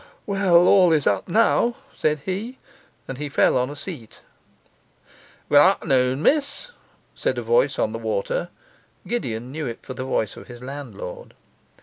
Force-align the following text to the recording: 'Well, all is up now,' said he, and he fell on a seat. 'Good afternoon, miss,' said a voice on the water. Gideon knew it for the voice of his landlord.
'Well, 0.25 0.55
all 0.67 0.91
is 0.93 1.05
up 1.05 1.27
now,' 1.27 1.75
said 1.93 2.21
he, 2.25 2.57
and 3.07 3.19
he 3.19 3.29
fell 3.29 3.55
on 3.55 3.69
a 3.69 3.75
seat. 3.75 4.21
'Good 5.47 5.59
afternoon, 5.59 6.23
miss,' 6.23 6.71
said 7.13 7.37
a 7.37 7.43
voice 7.43 7.77
on 7.77 7.91
the 7.91 7.99
water. 7.99 8.49
Gideon 9.05 9.51
knew 9.51 9.67
it 9.67 9.85
for 9.85 9.93
the 9.93 10.03
voice 10.03 10.35
of 10.37 10.47
his 10.47 10.63
landlord. 10.63 11.35